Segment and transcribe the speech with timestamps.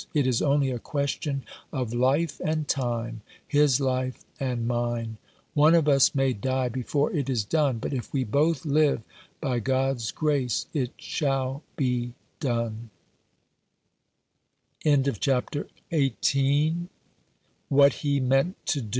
[0.15, 5.17] It is only a question of life and time; his life and mine.
[5.53, 9.03] One of us may die before it is done; but if we both live,
[9.41, 12.89] by God's grace it shall be done."
[14.81, 16.89] 316 The American
[17.69, 18.85] Remembers, CHAPTER XIX.